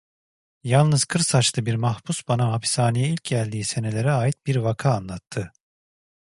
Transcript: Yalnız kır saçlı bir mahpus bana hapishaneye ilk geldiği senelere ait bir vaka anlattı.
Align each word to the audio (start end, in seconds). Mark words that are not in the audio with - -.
Yalnız 0.63 1.05
kır 1.05 1.19
saçlı 1.19 1.65
bir 1.65 1.75
mahpus 1.75 2.27
bana 2.27 2.51
hapishaneye 2.51 3.07
ilk 3.09 3.23
geldiği 3.23 3.63
senelere 3.63 4.11
ait 4.11 4.45
bir 4.47 4.55
vaka 4.55 4.91
anlattı. 4.93 5.51